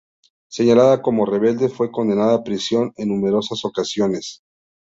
[0.49, 4.41] Señalada como rebelde, fue condenada a prisión en numerosas ocasiones.